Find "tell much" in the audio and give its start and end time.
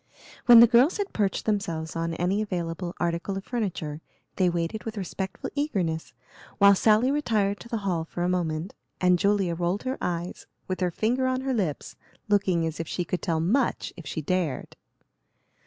13.21-13.93